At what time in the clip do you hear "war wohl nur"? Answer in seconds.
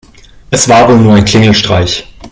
0.67-1.13